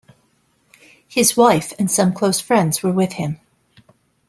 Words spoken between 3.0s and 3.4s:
him.